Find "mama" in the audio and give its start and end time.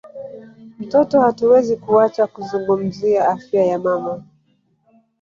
3.79-4.23